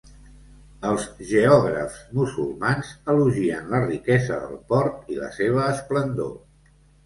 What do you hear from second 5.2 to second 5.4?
la